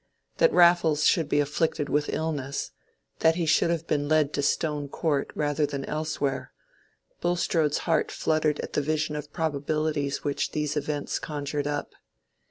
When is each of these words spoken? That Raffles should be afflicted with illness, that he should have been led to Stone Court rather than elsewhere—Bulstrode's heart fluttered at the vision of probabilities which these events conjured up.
That 0.37 0.51
Raffles 0.51 1.05
should 1.05 1.29
be 1.29 1.39
afflicted 1.41 1.87
with 1.87 2.11
illness, 2.11 2.71
that 3.19 3.35
he 3.35 3.45
should 3.45 3.69
have 3.69 3.85
been 3.85 4.07
led 4.07 4.33
to 4.33 4.41
Stone 4.41 4.87
Court 4.89 5.29
rather 5.35 5.67
than 5.67 5.85
elsewhere—Bulstrode's 5.85 7.77
heart 7.85 8.11
fluttered 8.11 8.59
at 8.61 8.73
the 8.73 8.81
vision 8.81 9.15
of 9.15 9.31
probabilities 9.31 10.23
which 10.23 10.53
these 10.53 10.75
events 10.75 11.19
conjured 11.19 11.67
up. 11.67 11.93